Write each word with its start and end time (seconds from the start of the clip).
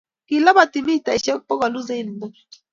Kilapati 0.27 0.79
mitaishek 0.87 1.39
bokol 1.47 1.73
usain 1.79 2.09
Boilt 2.19 2.51